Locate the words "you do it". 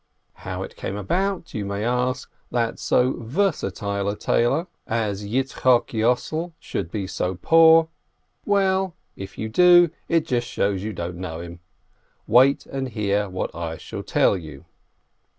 9.37-10.25